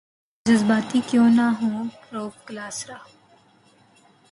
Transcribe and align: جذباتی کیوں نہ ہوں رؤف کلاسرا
جذباتی 0.45 0.99
کیوں 1.09 1.29
نہ 1.37 1.47
ہوں 1.57 1.77
رؤف 2.13 2.35
کلاسرا 2.45 2.97